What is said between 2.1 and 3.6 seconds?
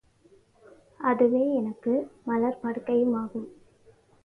மலர்ப் படுக்கையுமாகும்.